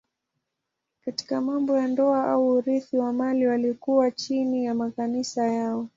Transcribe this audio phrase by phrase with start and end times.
[1.05, 5.89] Katika mambo ya ndoa au urithi wa mali walikuwa chini ya makanisa yao.